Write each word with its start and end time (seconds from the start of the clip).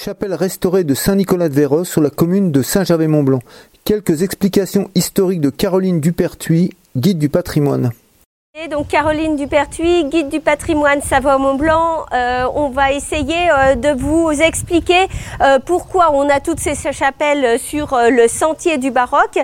Chapelle 0.00 0.34
restaurée 0.34 0.84
de 0.84 0.94
Saint-Nicolas 0.94 1.48
de 1.48 1.54
Véros 1.54 1.84
sur 1.84 2.00
la 2.00 2.10
commune 2.10 2.52
de 2.52 2.62
Saint-Gervais-Mont-Blanc. 2.62 3.40
Quelques 3.82 4.22
explications 4.22 4.92
historiques 4.94 5.40
de 5.40 5.50
Caroline 5.50 6.00
Dupertuis, 6.00 6.70
guide 6.96 7.18
du 7.18 7.28
patrimoine. 7.28 7.90
Donc 8.66 8.88
Caroline 8.88 9.36
Dupertuis, 9.36 10.04
guide 10.06 10.30
du 10.30 10.40
patrimoine 10.40 11.00
Savoie-Mont-Blanc, 11.00 12.06
euh, 12.12 12.44
on 12.56 12.70
va 12.70 12.90
essayer 12.90 13.48
euh, 13.50 13.76
de 13.76 13.90
vous 13.90 14.32
expliquer 14.32 15.06
euh, 15.40 15.60
pourquoi 15.64 16.10
on 16.12 16.28
a 16.28 16.40
toutes 16.40 16.58
ces 16.58 16.74
chapelles 16.92 17.60
sur 17.60 17.96
le 18.10 18.26
sentier 18.26 18.76
du 18.76 18.90
baroque 18.90 19.38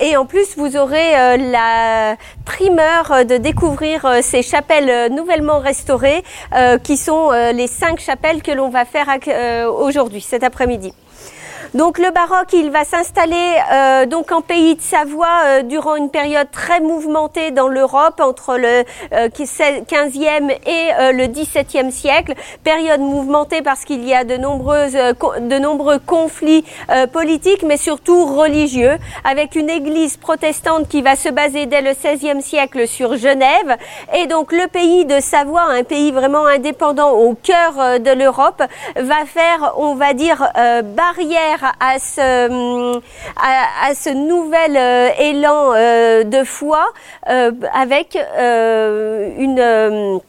et 0.00 0.16
en 0.16 0.26
plus 0.26 0.56
vous 0.56 0.76
aurez 0.76 1.12
la 1.38 2.16
primeur 2.44 3.24
de 3.24 3.36
découvrir 3.36 4.06
ces 4.22 4.42
chapelles 4.42 5.12
nouvellement 5.12 5.60
restaurées 5.60 6.24
qui 6.82 6.96
sont 6.96 7.30
les 7.30 7.68
cinq 7.68 8.00
chapelles 8.00 8.42
que 8.42 8.50
l'on 8.50 8.68
va 8.68 8.84
faire 8.84 9.06
aujourd'hui, 9.68 10.20
cet 10.20 10.42
après-midi. 10.42 10.92
Donc 11.74 11.98
le 11.98 12.12
baroque, 12.12 12.52
il 12.52 12.70
va 12.70 12.84
s'installer 12.84 13.34
euh, 13.72 14.06
donc 14.06 14.30
en 14.30 14.42
pays 14.42 14.76
de 14.76 14.80
Savoie 14.80 15.26
euh, 15.44 15.62
durant 15.62 15.96
une 15.96 16.08
période 16.08 16.48
très 16.52 16.78
mouvementée 16.78 17.50
dans 17.50 17.66
l'Europe 17.66 18.20
entre 18.20 18.56
le 18.56 18.84
15e 19.10 20.52
euh, 20.52 20.54
et 20.66 21.12
le 21.12 21.24
17e 21.24 21.90
siècle. 21.90 22.34
Période 22.62 23.00
mouvementée 23.00 23.60
parce 23.60 23.84
qu'il 23.84 24.04
y 24.06 24.14
a 24.14 24.22
de 24.22 24.36
nombreuses 24.36 24.92
de 24.92 25.58
nombreux 25.58 25.98
conflits 25.98 26.64
politiques, 27.12 27.64
mais 27.64 27.76
surtout 27.76 28.24
religieux, 28.24 28.96
avec 29.24 29.56
une 29.56 29.68
église 29.68 30.16
protestante 30.16 30.88
qui 30.88 31.02
va 31.02 31.16
se 31.16 31.28
baser 31.28 31.66
dès 31.66 31.80
le 31.82 31.90
16e 31.90 32.40
siècle 32.40 32.86
sur 32.86 33.16
Genève. 33.16 33.76
Et 34.14 34.28
donc 34.28 34.52
le 34.52 34.68
pays 34.68 35.06
de 35.06 35.18
Savoie, 35.18 35.64
un 35.64 35.82
pays 35.82 36.12
vraiment 36.12 36.46
indépendant 36.46 37.10
au 37.12 37.34
cœur 37.34 37.98
de 37.98 38.10
l'Europe, 38.12 38.62
va 38.96 39.24
faire, 39.26 39.74
on 39.76 39.96
va 39.96 40.14
dire, 40.14 40.48
barrière 40.84 41.63
à 41.80 41.98
ce, 41.98 42.98
à, 43.36 43.94
ce 43.94 44.10
nouvel 44.10 44.76
euh, 44.76 45.08
élan 45.18 45.72
euh, 45.74 46.24
de 46.24 46.44
foi 46.44 46.84
euh, 47.28 47.50
avec 47.72 48.18
une 48.38 50.20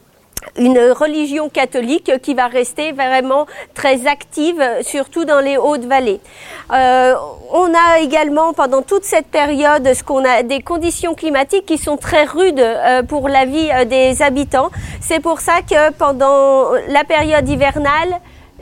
une 0.58 0.78
religion 0.78 1.50
catholique 1.50 2.12
qui 2.22 2.36
va 2.36 2.46
rester 2.48 2.92
vraiment 2.92 3.46
très 3.74 4.06
active, 4.06 4.64
surtout 4.82 5.26
dans 5.26 5.40
les 5.40 5.58
Hautes-Vallées. 5.58 6.22
on 6.70 7.74
a 7.74 8.00
également 8.00 8.54
pendant 8.54 8.84
toute 8.84 9.04
cette 9.04 9.26
période 9.26 9.92
ce 9.94 10.04
qu'on 10.04 10.24
a 10.24 10.44
des 10.44 10.62
conditions 10.62 11.16
climatiques 11.16 11.66
qui 11.66 11.80
sont 11.80 11.98
très 11.98 12.26
rudes 12.26 12.64
pour 13.10 13.28
la 13.28 13.46
vie 13.46 13.70
des 13.88 14.22
habitants. 14.22 14.70
C'est 15.02 15.20
pour 15.20 15.42
ça 15.42 15.62
que 15.70 15.92
pendant 15.94 16.72
la 16.90 17.04
période 17.04 17.50
hivernale, 17.50 18.22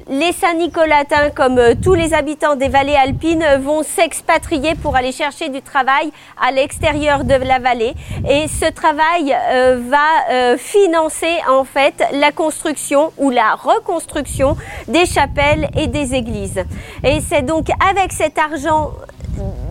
les 0.09 0.31
Saint-Nicolatins, 0.33 1.29
comme 1.29 1.57
euh, 1.57 1.73
tous 1.81 1.93
les 1.93 2.13
habitants 2.13 2.55
des 2.55 2.67
vallées 2.67 2.95
alpines, 2.95 3.45
vont 3.61 3.83
s'expatrier 3.83 4.75
pour 4.75 4.95
aller 4.95 5.11
chercher 5.11 5.49
du 5.49 5.61
travail 5.61 6.11
à 6.41 6.51
l'extérieur 6.51 7.23
de 7.23 7.35
la 7.35 7.59
vallée. 7.59 7.93
Et 8.29 8.47
ce 8.47 8.69
travail 8.71 9.33
euh, 9.33 9.81
va 9.87 10.31
euh, 10.31 10.57
financer 10.57 11.37
en 11.49 11.63
fait 11.63 12.03
la 12.13 12.31
construction 12.31 13.13
ou 13.17 13.29
la 13.29 13.55
reconstruction 13.55 14.57
des 14.87 15.05
chapelles 15.05 15.69
et 15.77 15.87
des 15.87 16.15
églises. 16.15 16.63
Et 17.03 17.19
c'est 17.21 17.43
donc 17.43 17.67
avec 17.89 18.11
cet 18.11 18.37
argent 18.37 18.91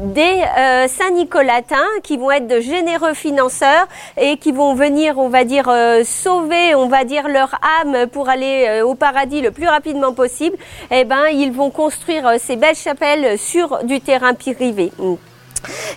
des 0.03 0.43
euh, 0.59 0.89
Saint-Nicolatins 0.89 1.77
qui 2.03 2.17
vont 2.17 2.31
être 2.31 2.49
de 2.49 2.61
généreux 2.61 3.15
financeurs 3.15 3.87
et 4.17 4.37
qui 4.37 4.53
vont 4.53 4.75
venir, 4.75 5.19
on 5.19 5.29
va 5.29 5.45
dire, 5.45 5.69
euh, 5.69 6.03
sauver, 6.05 6.75
on 6.75 6.89
va 6.89 7.05
dire, 7.05 7.29
leur 7.29 7.55
âme 7.81 8.09
pour 8.09 8.29
aller 8.29 8.67
euh, 8.69 8.85
au 8.85 8.95
paradis 8.95 9.41
le 9.41 9.51
plus 9.51 9.69
rapidement 9.69 10.13
possible. 10.13 10.57
Eh 10.91 11.05
ben, 11.05 11.27
ils 11.33 11.53
vont 11.53 11.71
construire 11.71 12.39
ces 12.39 12.57
belles 12.57 12.75
chapelles 12.75 13.39
sur 13.39 13.85
du 13.85 14.01
terrain 14.01 14.35
privé. 14.35 14.93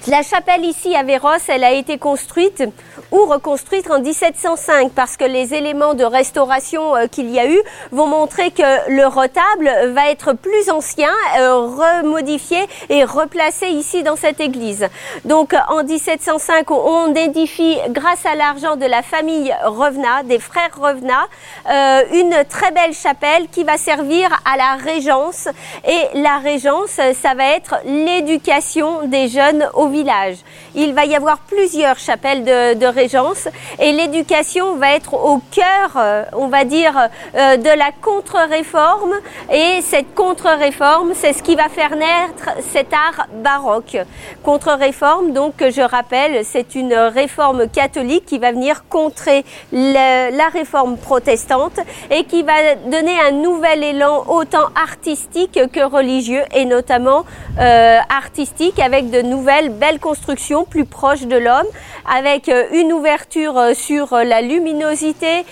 La 0.07 0.21
chapelle 0.21 0.63
ici 0.63 0.95
à 0.95 1.03
Véros, 1.03 1.29
elle 1.47 1.63
a 1.63 1.71
été 1.71 1.97
construite 1.97 2.63
ou 3.11 3.25
reconstruite 3.25 3.89
en 3.89 3.99
1705 3.99 4.91
parce 4.91 5.17
que 5.17 5.25
les 5.25 5.53
éléments 5.53 5.93
de 5.93 6.03
restauration 6.03 6.95
euh, 6.95 7.07
qu'il 7.07 7.29
y 7.29 7.39
a 7.39 7.49
eu 7.49 7.59
vont 7.91 8.07
montrer 8.07 8.51
que 8.51 8.89
le 8.89 9.07
retable 9.07 9.93
va 9.93 10.09
être 10.09 10.33
plus 10.33 10.69
ancien, 10.69 11.09
euh, 11.39 11.55
remodifié 11.55 12.59
et 12.89 13.03
replacé 13.03 13.67
ici 13.67 14.03
dans 14.03 14.15
cette 14.15 14.39
église. 14.39 14.87
Donc 15.23 15.55
en 15.69 15.83
1705, 15.83 16.69
on 16.71 17.13
édifie 17.15 17.77
grâce 17.89 18.25
à 18.25 18.35
l'argent 18.35 18.75
de 18.75 18.85
la 18.85 19.01
famille 19.01 19.55
Revenat, 19.63 20.23
des 20.23 20.39
frères 20.39 20.77
Revenat, 20.79 21.27
euh, 21.69 22.01
une 22.13 22.43
très 22.49 22.71
belle 22.71 22.93
chapelle 22.93 23.47
qui 23.51 23.63
va 23.63 23.77
servir 23.77 24.29
à 24.45 24.57
la 24.57 24.75
régence 24.75 25.47
et 25.87 26.19
la 26.19 26.37
régence, 26.37 26.91
ça 26.91 27.33
va 27.35 27.55
être 27.55 27.75
l'éducation 27.85 29.07
des 29.07 29.27
jeunes 29.27 29.54
au 29.73 29.87
village. 29.87 30.37
Il 30.75 30.93
va 30.93 31.05
y 31.05 31.15
avoir 31.15 31.39
plusieurs 31.39 31.97
chapelles 31.97 32.43
de, 32.43 32.85
régence 32.85 33.47
et 33.79 33.91
l'éducation 33.91 34.75
va 34.75 34.95
être 34.95 35.15
au 35.15 35.41
cœur, 35.51 35.91
euh, 35.97 36.23
on 36.33 36.47
va 36.47 36.63
dire, 36.63 36.93
euh, 37.35 37.57
de 37.57 37.69
la 37.69 37.91
contre-réforme. 38.01 39.13
Et 39.51 39.81
cette 39.81 40.13
contre-réforme, 40.13 41.13
c'est 41.15 41.33
ce 41.33 41.41
qui 41.41 41.55
va 41.55 41.67
faire 41.67 41.95
naître 41.95 42.49
cet 42.71 42.93
art 42.93 43.27
baroque. 43.43 43.97
Contre-réforme, 44.43 45.31
donc, 45.31 45.53
je 45.59 45.81
rappelle, 45.81 46.45
c'est 46.45 46.75
une 46.75 46.93
réforme 46.93 47.67
catholique 47.67 48.25
qui 48.25 48.37
va 48.37 48.51
venir 48.51 48.85
contrer 48.87 49.43
la 49.71 50.47
réforme 50.53 50.97
protestante 50.97 51.79
et 52.11 52.23
qui 52.25 52.43
va 52.43 52.75
donner 52.87 53.19
un 53.19 53.31
nouvel 53.31 53.83
élan 53.83 54.25
autant 54.27 54.67
artistique 54.81 55.59
que 55.71 55.83
religieux 55.83 56.43
et 56.53 56.65
notamment 56.65 57.25
euh, 57.59 57.99
artistique 58.09 58.79
avec 58.79 59.09
de 59.09 59.21
belle 59.69 59.99
construction 59.99 60.65
plus 60.65 60.85
proche 60.85 61.21
de 61.21 61.37
l'homme, 61.37 61.67
avec 62.11 62.49
euh, 62.49 62.65
une 62.73 62.93
ouverture 62.93 63.57
euh, 63.57 63.73
sur 63.73 64.13
euh, 64.13 64.23
la 64.23 64.41
luminosité, 64.41 65.45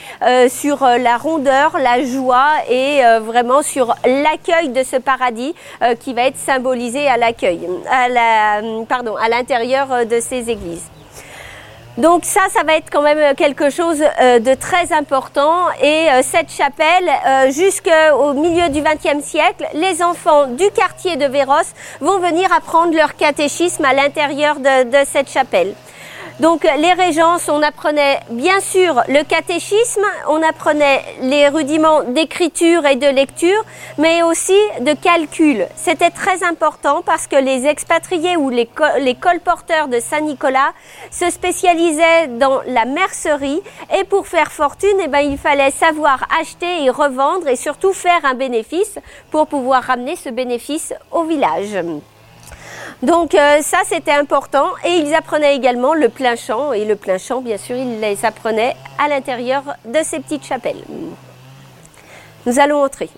sur 0.50 0.86
la 0.86 1.18
rondeur, 1.18 1.78
la 1.78 2.04
joie 2.04 2.52
et 2.70 3.02
vraiment 3.22 3.62
sur 3.62 3.96
l'accueil 4.06 4.70
de 4.70 4.84
ce 4.84 4.98
paradis 4.98 5.54
qui 6.00 6.14
va 6.14 6.24
être 6.28 6.38
symbolisé 6.38 7.08
à 7.08 7.18
l'accueil, 7.18 7.68
à 7.90 8.04
à 8.04 9.30
l'intérieur 9.30 10.06
de 10.06 10.20
ces 10.20 10.50
églises. 10.50 10.93
Donc 11.98 12.26
ça, 12.26 12.42
ça 12.52 12.64
va 12.64 12.76
être 12.76 12.90
quand 12.92 13.04
même 13.04 13.36
quelque 13.36 13.70
chose 13.70 14.00
de 14.00 14.54
très 14.56 14.92
important. 14.94 15.68
Et 15.82 16.08
cette 16.24 16.52
chapelle, 16.52 17.10
jusqu'au 17.52 18.34
milieu 18.34 18.70
du 18.70 18.82
XXe 18.82 19.24
siècle, 19.24 19.68
les 19.74 20.02
enfants 20.02 20.48
du 20.48 20.70
quartier 20.72 21.18
de 21.18 21.26
Véros 21.26 21.70
vont 22.02 22.20
venir 22.20 22.52
apprendre 22.52 22.96
leur 22.96 23.16
catéchisme 23.16 23.86
à 23.86 23.94
l'intérieur 23.94 24.56
de, 24.56 24.84
de 24.84 25.06
cette 25.06 25.30
chapelle. 25.30 25.76
Donc 26.40 26.64
les 26.64 26.94
régences, 26.94 27.48
on 27.48 27.62
apprenait 27.62 28.20
bien 28.32 28.60
sûr 28.60 29.04
le 29.08 29.24
catéchisme, 29.24 30.06
on 30.28 30.42
apprenait 30.42 31.04
les 31.22 31.48
rudiments 31.48 32.04
d'écriture 32.04 32.88
et 32.88 32.96
de 32.96 33.06
lecture, 33.06 33.64
mais 34.00 34.24
aussi 34.24 34.58
de 34.82 34.94
calcul. 34.94 35.68
C'était 35.76 36.10
très 36.10 36.44
important 36.44 37.04
parce 37.06 37.28
que 37.28 37.36
les 37.36 37.68
expatriés 37.68 38.36
ou 38.36 38.50
les, 38.50 38.66
colporteurs 39.16 39.88
de 39.88 40.00
Saint-Nicolas 40.00 40.74
se 41.12 41.30
spécialisaient 41.30 42.28
dans 42.28 42.62
la 42.66 42.86
mercerie 42.86 43.62
et 43.96 44.04
pour 44.04 44.28
faire 44.28 44.52
fortune, 44.52 44.98
eh 45.04 45.08
ben, 45.08 45.20
il 45.20 45.38
fallait 45.38 45.72
savoir 45.72 46.26
acheter 46.42 46.84
et 46.84 46.90
revendre 46.90 47.48
et 47.48 47.56
surtout 47.56 47.94
faire 47.94 48.26
un 48.26 48.34
bénéfice 48.34 48.98
pour 49.30 49.46
pouvoir 49.46 49.84
ramener 49.84 50.16
ce 50.16 50.30
bénéfice 50.30 50.94
au 51.12 51.24
village. 51.24 51.78
Donc 53.04 53.36
euh, 53.36 53.58
ça, 53.62 53.80
c'était 53.86 54.14
important. 54.14 54.68
Et 54.86 54.98
ils 54.98 55.14
apprenaient 55.14 55.56
également 55.56 55.94
le 55.94 56.08
plein 56.08 56.36
chant. 56.36 56.72
Et 56.72 56.86
le 56.86 56.96
plein 56.96 57.18
chant, 57.18 57.42
bien 57.42 57.58
sûr, 57.58 57.76
ils 57.76 58.00
les 58.00 58.26
apprenaient 58.26 58.76
à 58.98 59.10
l'intérieur 59.10 59.64
de 59.86 60.00
ces 60.04 60.20
petites 60.20 60.46
chapelles. 60.46 60.82
Nous 62.46 62.60
allons 62.60 62.82
entrer. 62.82 63.10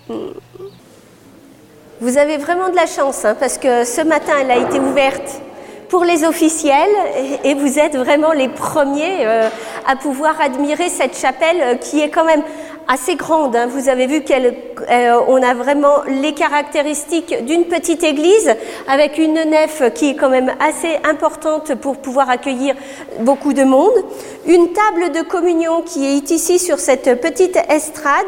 Vous 2.02 2.18
avez 2.18 2.38
vraiment 2.38 2.70
de 2.70 2.76
la 2.76 2.88
chance, 2.88 3.26
hein, 3.26 3.36
parce 3.40 3.58
que 3.58 3.86
ce 3.86 4.02
matin, 4.02 4.34
elle 4.42 4.52
a 4.52 4.58
été 4.58 4.80
ouverte 4.80 5.42
pour 5.90 6.04
les 6.04 6.26
officiels 6.26 6.90
et 7.44 7.54
vous 7.54 7.80
êtes 7.80 7.96
vraiment 7.96 8.34
les 8.34 8.50
premiers 8.50 9.26
euh, 9.26 9.50
à 9.88 9.96
pouvoir 9.96 10.42
admirer 10.42 10.90
cette 10.90 11.18
chapelle 11.18 11.62
euh, 11.62 11.76
qui 11.76 12.02
est 12.02 12.10
quand 12.10 12.26
même 12.26 12.42
assez 12.88 13.16
grande. 13.16 13.56
Hein. 13.56 13.68
Vous 13.68 13.90
avez 13.90 14.08
vu 14.08 14.22
qu'elle, 14.24 14.56
euh, 14.90 15.42
a 15.42 15.54
vraiment 15.54 16.04
les 16.08 16.34
caractéristiques 16.34 17.46
d'une 17.46 17.66
petite 17.66 18.04
église 18.04 18.56
avec 18.88 19.18
une 19.18 19.34
nef 19.34 19.84
qui 19.94 20.12
est 20.12 20.16
quand 20.16 20.30
même 20.30 20.54
assez 20.60 20.98
importante 21.04 21.76
pour 21.76 21.98
pouvoir 21.98 22.30
accueillir 22.30 22.76
beaucoup 23.20 23.54
de 23.54 23.64
monde. 23.64 23.94
Une 24.46 24.70
table 24.74 25.12
de 25.12 25.22
communion 25.22 25.82
qui 25.82 26.06
est 26.06 26.32
ici 26.32 26.60
sur 26.60 26.80
cette 26.80 27.22
petite 27.22 27.58
estrade 27.70 28.26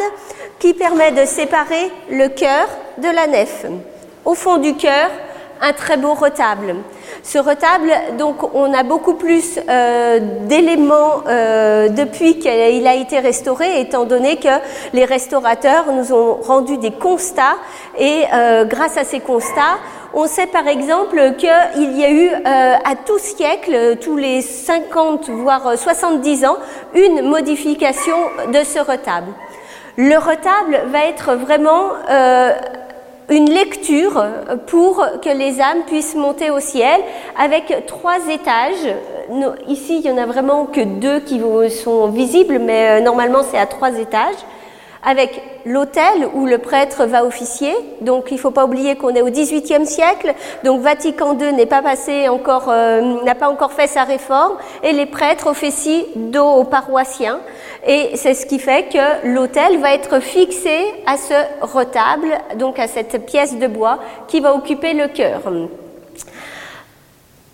qui 0.59 0.73
permet 0.73 1.11
de 1.11 1.25
séparer 1.25 1.91
le 2.09 2.27
cœur 2.29 2.67
de 2.97 3.07
la 3.07 3.27
nef. 3.27 3.65
Au 4.25 4.33
fond 4.33 4.57
du 4.57 4.75
cœur, 4.75 5.09
un 5.61 5.73
très 5.73 5.97
beau 5.97 6.13
retable. 6.13 6.75
Ce 7.23 7.37
retable, 7.37 7.91
donc, 8.17 8.55
on 8.55 8.73
a 8.73 8.83
beaucoup 8.83 9.15
plus 9.15 9.59
euh, 9.67 10.19
d'éléments 10.43 11.23
euh, 11.27 11.89
depuis 11.89 12.39
qu'il 12.39 12.87
a 12.87 12.95
été 12.95 13.19
restauré, 13.19 13.81
étant 13.81 14.05
donné 14.05 14.37
que 14.37 14.47
les 14.93 15.05
restaurateurs 15.05 15.91
nous 15.91 16.13
ont 16.13 16.35
rendu 16.35 16.77
des 16.77 16.91
constats 16.91 17.57
et 17.97 18.23
euh, 18.33 18.65
grâce 18.65 18.97
à 18.97 19.03
ces 19.03 19.19
constats, 19.19 19.77
on 20.13 20.25
sait 20.25 20.47
par 20.47 20.67
exemple 20.67 21.35
qu'il 21.37 21.97
y 21.97 22.03
a 22.05 22.11
eu 22.11 22.29
à 22.45 22.95
tout 22.95 23.19
siècle, 23.19 23.97
tous 24.01 24.15
les 24.15 24.41
50 24.41 25.29
voire 25.29 25.77
70 25.77 26.45
ans, 26.45 26.57
une 26.95 27.23
modification 27.23 28.15
de 28.51 28.63
ce 28.63 28.79
retable. 28.79 29.31
Le 29.97 30.15
retable 30.15 30.81
va 30.91 31.05
être 31.05 31.35
vraiment 31.35 31.91
une 33.29 33.49
lecture 33.49 34.23
pour 34.67 35.05
que 35.21 35.29
les 35.29 35.59
âmes 35.59 35.83
puissent 35.85 36.15
monter 36.15 36.49
au 36.49 36.59
ciel 36.59 37.01
avec 37.37 37.85
trois 37.85 38.27
étages. 38.29 38.95
Ici, 39.67 39.99
il 39.99 40.05
y 40.05 40.11
en 40.11 40.17
a 40.17 40.25
vraiment 40.25 40.65
que 40.65 40.81
deux 40.81 41.19
qui 41.19 41.41
sont 41.69 42.07
visibles, 42.07 42.59
mais 42.59 42.99
euh, 42.99 43.03
normalement 43.03 43.43
c'est 43.43 43.57
à 43.57 43.65
trois 43.65 43.97
étages 43.97 44.35
avec 45.03 45.41
l'autel 45.65 46.27
où 46.33 46.45
le 46.45 46.57
prêtre 46.57 47.05
va 47.05 47.25
officier. 47.25 47.73
Donc 48.01 48.25
il 48.31 48.35
ne 48.35 48.39
faut 48.39 48.51
pas 48.51 48.65
oublier 48.65 48.95
qu'on 48.95 49.13
est 49.15 49.21
au 49.21 49.29
XVIIIe 49.29 49.85
siècle, 49.85 50.33
donc 50.63 50.81
Vatican 50.81 51.37
II 51.37 51.53
n'est 51.53 51.65
pas 51.65 51.81
passé 51.81 52.27
encore, 52.29 52.69
euh, 52.69 53.23
n'a 53.23 53.35
pas 53.35 53.49
encore 53.49 53.73
fait 53.73 53.87
sa 53.87 54.03
réforme, 54.03 54.57
et 54.83 54.91
les 54.91 55.05
prêtres 55.05 55.47
officient 55.47 56.05
dos 56.15 56.47
aux 56.47 56.63
paroissiens. 56.63 57.39
Et 57.85 58.11
c'est 58.15 58.33
ce 58.33 58.45
qui 58.45 58.59
fait 58.59 58.91
que 58.91 59.27
l'autel 59.27 59.79
va 59.79 59.93
être 59.93 60.19
fixé 60.19 60.79
à 61.05 61.17
ce 61.17 61.33
retable, 61.61 62.29
donc 62.55 62.79
à 62.79 62.87
cette 62.87 63.25
pièce 63.25 63.57
de 63.57 63.67
bois 63.67 63.99
qui 64.27 64.39
va 64.39 64.53
occuper 64.53 64.93
le 64.93 65.07
cœur. 65.07 65.41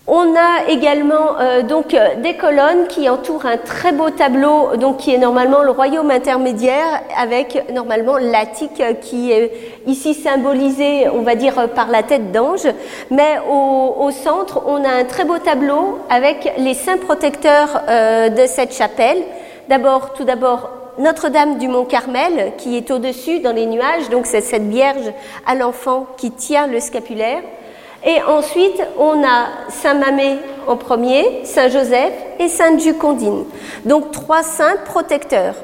On 0.06 0.36
a 0.36 0.68
également 0.68 1.40
euh, 1.40 1.62
donc 1.62 1.94
euh, 1.94 2.16
des 2.16 2.34
colonnes 2.34 2.88
qui 2.88 3.08
entourent 3.08 3.46
un 3.46 3.56
très 3.56 3.92
beau 3.92 4.10
tableau, 4.10 4.76
donc 4.76 4.98
qui 4.98 5.14
est 5.14 5.18
normalement 5.18 5.62
le 5.62 5.70
royaume 5.70 6.10
intermédiaire, 6.10 7.00
avec 7.16 7.72
normalement 7.72 8.18
l'attique 8.18 8.82
qui 9.00 9.32
est 9.32 9.50
ici 9.86 10.12
symbolisé, 10.12 11.08
on 11.08 11.22
va 11.22 11.36
dire, 11.36 11.70
par 11.70 11.88
la 11.88 12.02
tête 12.02 12.32
d'ange. 12.32 12.66
Mais 13.10 13.38
au, 13.50 14.10
centre, 14.10 14.62
on 14.66 14.84
a 14.84 14.90
un 14.90 15.04
très 15.04 15.24
beau 15.24 15.38
tableau 15.38 15.98
avec 16.10 16.52
les 16.58 16.74
saints 16.74 16.98
protecteurs 16.98 17.80
euh, 17.88 18.28
de 18.28 18.46
cette 18.46 18.74
chapelle. 18.74 19.22
D'abord, 19.70 20.12
tout 20.12 20.24
d'abord, 20.24 20.68
notre-Dame 20.98 21.56
du 21.56 21.66
Mont 21.66 21.86
Carmel, 21.86 22.52
qui 22.58 22.76
est 22.76 22.90
au-dessus 22.90 23.40
dans 23.40 23.54
les 23.54 23.64
nuages, 23.64 24.10
donc 24.10 24.26
c'est 24.26 24.42
cette 24.42 24.68
Vierge 24.68 25.10
à 25.46 25.54
l'enfant 25.54 26.06
qui 26.18 26.30
tient 26.30 26.66
le 26.66 26.78
scapulaire. 26.78 27.40
Et 28.04 28.22
ensuite, 28.22 28.82
on 28.98 29.22
a 29.24 29.46
Saint 29.70 29.94
Mamé 29.94 30.36
en 30.66 30.76
premier, 30.76 31.40
Saint 31.44 31.68
Joseph 31.68 32.12
et 32.38 32.48
Sainte 32.48 32.80
Jucondine. 32.80 33.44
Donc 33.84 34.12
trois 34.12 34.42
saints 34.42 34.76
protecteurs. 34.84 35.54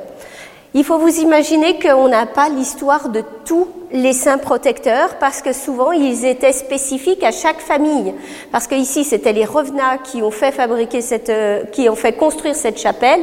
Il 0.73 0.85
faut 0.85 0.99
vous 0.99 1.19
imaginer 1.19 1.79
qu'on 1.81 2.09
n'a 2.09 2.27
pas 2.27 2.49
l'histoire 2.49 3.09
de 3.09 3.25
tous 3.45 3.67
les 3.93 4.13
saints 4.13 4.39
protecteurs 4.39 5.17
parce 5.19 5.43
que 5.43 5.53
souvent 5.53 5.91
ils 5.91 6.25
étaient 6.25 6.53
spécifiques 6.53 7.25
à 7.25 7.33
chaque 7.33 7.61
famille. 7.61 8.15
Parce 8.53 8.69
que 8.69 8.77
ici 8.77 9.03
c'était 9.03 9.33
les 9.33 9.45
revenats 9.45 9.99
qui 9.99 10.23
ont 10.23 10.31
fait 10.31 10.53
fabriquer 10.53 11.01
cette, 11.01 11.29
euh, 11.29 11.65
qui 11.73 11.89
ont 11.89 11.97
fait 11.97 12.13
construire 12.13 12.55
cette 12.55 12.79
chapelle. 12.79 13.21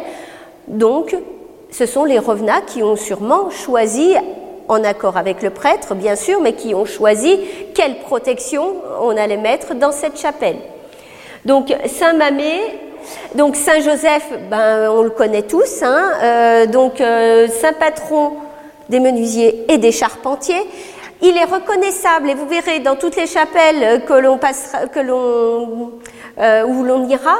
Donc 0.67 1.15
ce 1.71 1.85
sont 1.85 2.03
les 2.03 2.19
revenats 2.19 2.61
qui 2.61 2.83
ont 2.83 2.97
sûrement 2.97 3.49
choisi 3.49 4.13
en 4.67 4.83
accord 4.83 5.17
avec 5.17 5.41
le 5.41 5.49
prêtre, 5.49 5.95
bien 5.95 6.15
sûr, 6.15 6.41
mais 6.41 6.53
qui 6.53 6.75
ont 6.75 6.85
choisi 6.85 7.39
quelle 7.73 7.99
protection 7.99 8.75
on 9.01 9.15
allait 9.15 9.37
mettre 9.37 9.75
dans 9.75 9.91
cette 9.91 10.19
chapelle. 10.19 10.57
Donc 11.45 11.73
Saint 11.85 12.13
Mamé, 12.13 12.59
donc 13.35 13.55
Saint 13.55 13.79
Joseph, 13.79 14.27
ben, 14.49 14.89
on 14.91 15.01
le 15.01 15.09
connaît 15.09 15.43
tous, 15.43 15.81
hein, 15.81 16.11
euh, 16.21 16.65
donc 16.65 16.99
euh, 16.99 17.47
Saint 17.47 17.73
Patron 17.73 18.33
des 18.89 18.99
menuisiers 18.99 19.65
et 19.71 19.77
des 19.77 19.91
charpentiers. 19.91 20.67
Il 21.21 21.35
est 21.35 21.45
reconnaissable 21.45 22.29
et 22.29 22.35
vous 22.35 22.47
verrez 22.47 22.79
dans 22.79 22.95
toutes 22.95 23.15
les 23.15 23.27
chapelles 23.27 24.03
que 24.05 24.37
passera, 24.37 24.87
que 24.87 24.99
euh, 24.99 26.63
où 26.65 26.83
l'on 26.83 27.07
ira, 27.07 27.37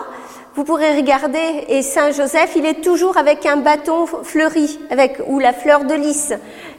vous 0.58 0.64
pourrez 0.64 0.96
regarder, 0.96 1.66
et 1.70 1.84
Saint 1.84 2.10
Joseph, 2.10 2.54
il 2.56 2.66
est 2.66 2.82
toujours 2.82 3.16
avec 3.18 3.46
un 3.46 3.58
bâton 3.58 4.08
fleuri, 4.08 4.80
avec, 4.90 5.20
ou 5.28 5.38
la 5.38 5.54
fleur 5.54 5.84
de 5.84 5.94
lys. 5.94 6.34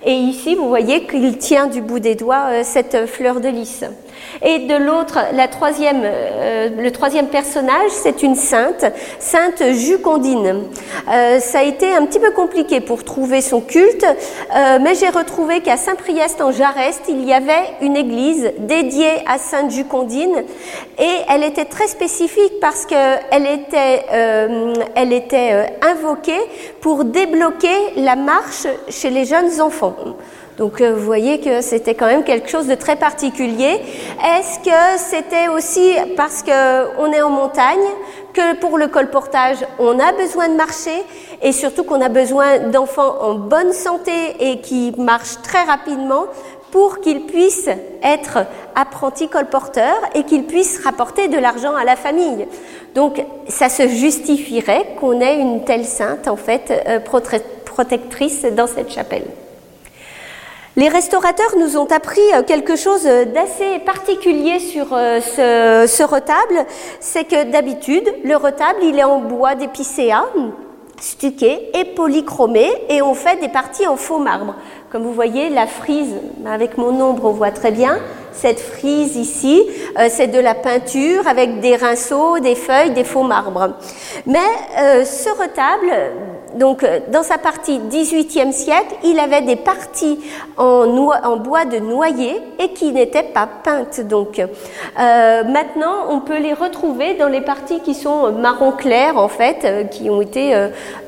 Et 0.04 0.14
ici, 0.14 0.56
vous 0.56 0.68
voyez 0.68 1.06
qu'il 1.06 1.38
tient 1.38 1.68
du 1.68 1.80
bout 1.80 2.00
des 2.00 2.16
doigts 2.16 2.46
euh, 2.50 2.62
cette 2.64 3.06
fleur 3.06 3.38
de 3.38 3.48
lys. 3.48 3.84
Et 4.42 4.60
de 4.60 4.74
l'autre, 4.76 5.18
la 5.34 5.48
troisième, 5.48 6.02
euh, 6.04 6.68
le 6.76 6.90
troisième 6.92 7.28
personnage, 7.28 7.90
c'est 7.90 8.22
une 8.22 8.34
sainte, 8.34 8.84
sainte 9.18 9.62
Jucondine. 9.72 10.64
Euh, 11.10 11.40
ça 11.40 11.60
a 11.60 11.62
été 11.64 11.92
un 11.92 12.06
petit 12.06 12.20
peu 12.20 12.30
compliqué 12.30 12.80
pour 12.80 13.04
trouver 13.04 13.40
son 13.40 13.60
culte, 13.60 14.04
euh, 14.04 14.78
mais 14.80 14.94
j'ai 14.94 15.08
retrouvé 15.08 15.60
qu'à 15.60 15.76
Saint-Priest 15.76 16.40
en 16.40 16.52
Jarest, 16.52 17.02
il 17.08 17.24
y 17.24 17.32
avait 17.32 17.74
une 17.80 17.96
église 17.96 18.52
dédiée 18.58 19.24
à 19.26 19.38
sainte 19.38 19.70
Jucondine, 19.70 20.44
et 20.98 21.16
elle 21.28 21.42
était 21.42 21.64
très 21.64 21.88
spécifique 21.88 22.60
parce 22.60 22.86
qu'elle 22.86 23.46
était, 23.46 24.04
elle 24.94 25.12
était 25.12 25.78
invoquée 25.82 26.40
pour 26.80 27.04
débloquer 27.04 27.76
la 27.96 28.16
marche 28.16 28.66
chez 28.88 29.10
les 29.10 29.24
jeunes 29.24 29.60
enfants. 29.60 29.94
Donc 30.58 30.80
euh, 30.80 30.92
vous 30.92 31.04
voyez 31.04 31.40
que 31.40 31.60
c'était 31.60 31.94
quand 31.94 32.06
même 32.06 32.24
quelque 32.24 32.50
chose 32.50 32.66
de 32.66 32.74
très 32.74 32.96
particulier. 32.96 33.80
Est-ce 34.36 34.58
que 34.58 34.98
c'était 34.98 35.48
aussi 35.48 35.94
parce 36.16 36.42
qu'on 36.42 37.12
est 37.12 37.22
en 37.22 37.30
montagne 37.30 37.78
que 38.34 38.56
pour 38.56 38.76
le 38.76 38.88
colportage, 38.88 39.58
on 39.78 39.98
a 39.98 40.12
besoin 40.12 40.48
de 40.48 40.54
marcher 40.54 41.02
et 41.42 41.52
surtout 41.52 41.84
qu'on 41.84 42.00
a 42.00 42.08
besoin 42.08 42.58
d'enfants 42.58 43.20
en 43.20 43.34
bonne 43.34 43.72
santé 43.72 44.12
et 44.40 44.60
qui 44.60 44.92
marchent 44.98 45.40
très 45.42 45.62
rapidement 45.62 46.24
pour 46.72 47.00
qu'ils 47.00 47.24
puissent 47.24 47.70
être 48.02 48.40
apprentis 48.74 49.28
colporteurs 49.28 50.00
et 50.14 50.24
qu'ils 50.24 50.44
puissent 50.44 50.84
rapporter 50.84 51.28
de 51.28 51.38
l'argent 51.38 51.74
à 51.76 51.84
la 51.84 51.94
famille? 51.94 52.46
Donc 52.96 53.24
ça 53.46 53.68
se 53.68 53.86
justifierait 53.86 54.96
qu'on 54.98 55.20
ait 55.20 55.38
une 55.38 55.64
telle 55.64 55.84
sainte 55.84 56.26
en 56.26 56.36
fait 56.36 56.82
euh, 56.88 56.98
protectrice 57.64 58.42
dans 58.42 58.66
cette 58.66 58.90
chapelle. 58.90 59.24
Les 60.78 60.88
restaurateurs 60.88 61.56
nous 61.58 61.76
ont 61.76 61.86
appris 61.86 62.20
euh, 62.34 62.44
quelque 62.44 62.76
chose 62.76 63.02
d'assez 63.02 63.80
particulier 63.84 64.60
sur 64.60 64.92
euh, 64.92 65.18
ce, 65.18 66.04
retable, 66.04 66.66
c'est 67.00 67.24
que 67.24 67.50
d'habitude, 67.50 68.08
le 68.22 68.36
retable, 68.36 68.78
il 68.84 68.96
est 68.96 69.02
en 69.02 69.18
bois 69.18 69.56
d'épicéa, 69.56 70.26
stuqué 71.00 71.76
et 71.76 71.84
polychromé, 71.84 72.70
et 72.90 73.02
on 73.02 73.14
fait 73.14 73.40
des 73.40 73.48
parties 73.48 73.88
en 73.88 73.96
faux 73.96 74.20
marbre. 74.20 74.54
Comme 74.92 75.02
vous 75.02 75.12
voyez, 75.12 75.48
la 75.48 75.66
frise, 75.66 76.14
avec 76.46 76.78
mon 76.78 77.00
ombre, 77.00 77.24
on 77.24 77.32
voit 77.32 77.50
très 77.50 77.72
bien. 77.72 77.98
Cette 78.30 78.60
frise 78.60 79.16
ici, 79.16 79.66
euh, 79.98 80.06
c'est 80.08 80.28
de 80.28 80.38
la 80.38 80.54
peinture 80.54 81.26
avec 81.26 81.58
des 81.58 81.74
rinceaux, 81.74 82.38
des 82.38 82.54
feuilles, 82.54 82.92
des 82.92 83.02
faux 83.02 83.24
marbres. 83.24 83.70
Mais 84.26 84.38
ce 85.04 85.30
retable, 85.30 85.90
donc 86.56 86.82
euh, 86.82 87.00
dans 87.12 87.22
sa 87.22 87.38
partie 87.38 87.78
18e 87.78 88.52
siècle, 88.52 88.94
il 89.04 89.18
avait 89.18 89.42
des 89.42 89.56
parties 89.56 90.18
en, 90.56 91.36
bois 91.36 91.64
de 91.64 91.78
noyer 91.78 92.36
et 92.58 92.72
qui 92.72 92.92
n'étaient 92.92 93.22
pas 93.22 93.48
peintes. 93.62 94.00
Donc 94.00 94.38
euh, 94.38 95.44
maintenant, 95.44 96.06
on 96.10 96.20
peut 96.20 96.38
les 96.38 96.54
retrouver 96.54 97.14
dans 97.14 97.28
les 97.28 97.40
parties 97.40 97.80
qui 97.80 97.94
sont 97.94 98.32
marron 98.32 98.72
clair 98.72 99.16
en 99.16 99.28
fait, 99.28 99.64
euh, 99.64 99.84
qui 99.84 100.10
ont 100.10 100.20
été 100.20 100.54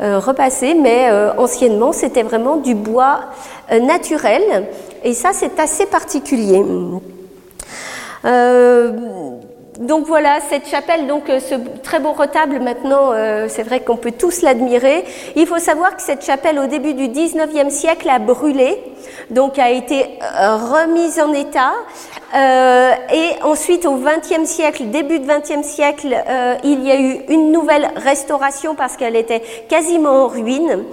repassées, 0.00 0.75
mais 0.75 1.11
anciennement 1.37 1.92
c'était 1.92 2.23
vraiment 2.23 2.56
du 2.56 2.75
bois 2.75 3.20
naturel 3.70 4.42
et 5.04 5.14
ça 5.14 5.30
c'est 5.32 5.59
assez 5.59 5.87
particulier. 5.87 6.64
Donc 9.80 10.06
voilà, 10.06 10.40
cette 10.46 10.68
chapelle, 10.68 11.06
donc 11.06 11.30
euh, 11.30 11.40
ce 11.40 11.54
très 11.82 12.00
beau 12.00 12.12
retable 12.12 12.60
maintenant, 12.60 13.12
euh, 13.14 13.46
c'est 13.49 13.62
vrai 13.62 13.80
qu'on 13.80 13.96
peut 13.96 14.12
tous 14.12 14.42
l'admirer. 14.42 15.06
Il 15.37 15.46
faut 15.46 15.58
savoir 15.58 15.96
que 15.96 16.02
cette 16.02 16.22
chapelle, 16.22 16.58
au 16.58 16.66
début 16.66 16.92
du 16.92 17.08
19e 17.08 17.70
siècle, 17.70 18.06
a 18.10 18.18
brûlé, 18.18 18.76
donc 19.30 19.58
a 19.58 19.70
été 19.70 20.04
euh, 20.22 20.56
remise 20.56 21.18
en 21.18 21.32
état. 21.32 21.72
Euh, 22.34 22.92
et 23.12 23.42
ensuite, 23.42 23.87
au 23.87 23.96
XXe 23.96 24.49
siècle, 24.49 24.84
début 24.90 25.18
du 25.18 25.26
XXe 25.26 25.66
siècle, 25.66 26.16
euh, 26.28 26.54
il 26.62 26.84
y 26.84 26.92
a 26.92 27.00
eu 27.00 27.20
une 27.28 27.50
nouvelle 27.50 27.90
restauration 27.96 28.75
parce 28.75 28.96
qu'elle 28.96 29.16
était 29.16 29.42
quasiment 29.68 30.25
en 30.25 30.28
ruine. 30.28 30.84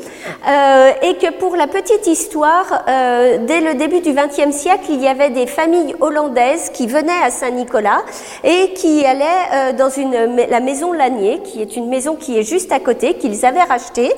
Euh, 0.47 0.91
et 1.01 1.15
que 1.15 1.31
pour 1.33 1.55
la 1.55 1.67
petite 1.67 2.07
histoire, 2.07 2.83
euh, 2.87 3.37
dès 3.45 3.61
le 3.61 3.75
début 3.75 4.01
du 4.01 4.13
XXe 4.13 4.55
siècle, 4.55 4.85
il 4.89 5.01
y 5.01 5.07
avait 5.07 5.29
des 5.29 5.45
familles 5.45 5.95
hollandaises 5.99 6.69
qui 6.69 6.87
venaient 6.87 7.21
à 7.23 7.29
Saint-Nicolas 7.29 8.01
et 8.43 8.73
qui 8.73 9.05
allaient 9.05 9.25
euh, 9.53 9.73
dans 9.73 9.89
une, 9.89 10.37
la 10.49 10.59
maison 10.59 10.91
Lanier, 10.91 11.41
qui 11.43 11.61
est 11.61 11.75
une 11.75 11.87
maison 11.87 12.15
qui 12.15 12.37
est 12.37 12.43
juste 12.43 12.71
à 12.71 12.79
côté, 12.79 13.13
qu'ils 13.15 13.45
avaient 13.45 13.63
rachetée. 13.63 14.11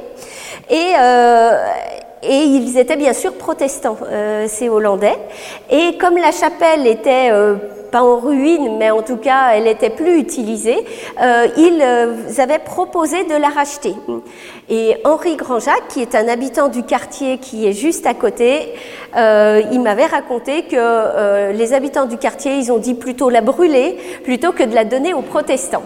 Et 0.69 0.93
et 2.23 2.43
ils 2.43 2.77
étaient 2.77 2.97
bien 2.97 3.13
sûr 3.13 3.33
protestants, 3.33 3.97
euh, 4.09 4.45
ces 4.47 4.69
Hollandais. 4.69 5.17
Et 5.69 5.97
comme 5.97 6.17
la 6.17 6.31
chapelle 6.31 6.85
était 6.85 7.29
euh, 7.31 7.55
pas 7.91 8.01
en 8.01 8.17
ruine, 8.17 8.77
mais 8.77 8.91
en 8.91 9.01
tout 9.01 9.17
cas, 9.17 9.51
elle 9.53 9.67
était 9.67 9.89
plus 9.89 10.19
utilisée, 10.19 10.77
euh, 11.21 11.47
ils 11.57 12.41
avaient 12.41 12.59
proposé 12.59 13.23
de 13.23 13.35
la 13.35 13.49
racheter. 13.49 13.93
Et 14.69 14.97
Henri 15.05 15.37
Grandjac, 15.37 15.87
qui 15.89 16.01
est 16.01 16.13
un 16.13 16.27
habitant 16.27 16.67
du 16.67 16.83
quartier 16.83 17.39
qui 17.39 17.65
est 17.65 17.73
juste 17.73 18.05
à 18.05 18.13
côté, 18.13 18.73
il 19.15 19.81
m'avait 19.81 20.05
raconté 20.05 20.63
que 20.63 21.51
les 21.51 21.73
habitants 21.73 22.05
du 22.05 22.17
quartier, 22.17 22.57
ils 22.57 22.71
ont 22.71 22.77
dit 22.77 22.93
plutôt 22.93 23.31
la 23.31 23.41
brûler 23.41 23.97
plutôt 24.23 24.51
que 24.51 24.61
de 24.61 24.75
la 24.75 24.85
donner 24.85 25.15
aux 25.15 25.23
protestants. 25.23 25.81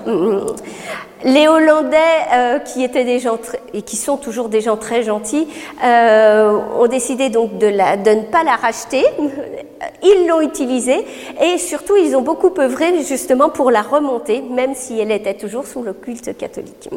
Les 1.24 1.48
Hollandais, 1.48 1.98
euh, 2.34 2.60
qui 2.60 2.84
étaient 2.84 3.06
des 3.06 3.20
gens 3.20 3.38
et 3.74 3.82
qui 3.82 3.96
sont 3.96 4.18
toujours 4.18 4.50
des 4.50 4.60
gens 4.60 4.76
très 4.76 5.04
gentils, 5.04 5.48
euh, 5.84 6.60
ont 6.78 6.88
décidé 6.88 7.30
donc 7.30 7.58
de, 7.58 7.68
la, 7.68 7.96
de 7.96 8.12
ne 8.12 8.24
pas 8.24 8.44
la 8.44 8.56
racheter. 8.56 9.04
Ils 10.04 10.28
l'ont 10.28 10.42
utilisée 10.42 11.06
et 11.42 11.58
surtout 11.58 11.98
ils 11.98 12.16
ont 12.16 12.22
beaucoup 12.22 12.54
œuvré 12.58 13.04
justement 13.04 13.50
pour 13.50 13.70
la 13.70 13.82
remonter, 13.82 14.42
même 14.42 14.76
si 14.76 14.98
elle 14.98 15.12
était 15.12 15.34
toujours 15.34 15.68
sous 15.68 15.82
le 15.82 15.92
culte 15.92 16.38
catholique. 16.38 16.90